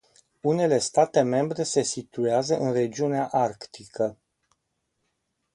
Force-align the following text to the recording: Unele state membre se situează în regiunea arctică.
Unele 0.41 0.77
state 0.79 1.21
membre 1.23 1.63
se 1.63 1.81
situează 1.81 2.57
în 2.57 2.71
regiunea 2.71 3.27
arctică. 3.27 4.17